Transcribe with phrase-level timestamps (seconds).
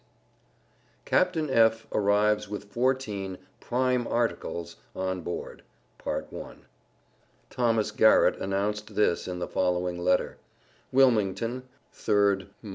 [1.05, 1.85] CAPTAIN F.
[1.91, 5.61] ARRIVES WITH FOURTEEN "PRIME ARTICLES" ON BOARD.
[7.51, 10.37] Thomas Garrett announced this in the following letter:
[10.91, 12.69] WILMINGTON, 3d mo.